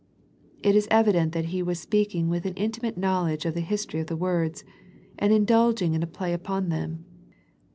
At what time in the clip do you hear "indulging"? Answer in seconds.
5.31-5.93